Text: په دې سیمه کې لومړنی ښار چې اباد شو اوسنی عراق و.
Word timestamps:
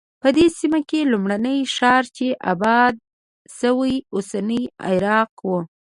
په 0.21 0.29
دې 0.37 0.45
سیمه 0.59 0.79
کې 0.89 1.09
لومړنی 1.11 1.57
ښار 1.75 2.03
چې 2.17 2.27
اباد 2.51 2.93
شو 3.57 3.79
اوسنی 4.13 4.61
عراق 4.89 5.31
و. 5.47 5.51